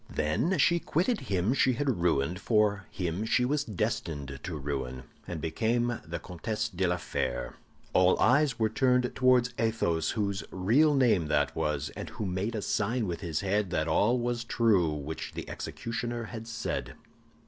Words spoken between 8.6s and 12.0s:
turned towards Athos, whose real name that was,